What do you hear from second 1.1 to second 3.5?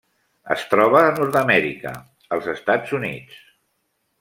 Nord-amèrica: els Estats Units.